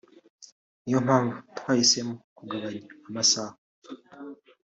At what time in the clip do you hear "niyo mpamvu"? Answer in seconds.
0.83-1.35